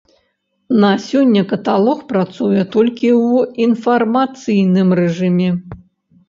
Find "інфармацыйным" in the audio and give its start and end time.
3.67-4.97